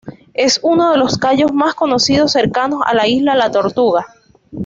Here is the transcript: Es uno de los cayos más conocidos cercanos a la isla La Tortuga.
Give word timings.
Es 0.33 0.59
uno 0.63 0.89
de 0.91 0.97
los 0.97 1.19
cayos 1.19 1.53
más 1.53 1.75
conocidos 1.75 2.31
cercanos 2.31 2.81
a 2.87 2.95
la 2.95 3.07
isla 3.07 3.35
La 3.35 3.51
Tortuga. 3.51 4.07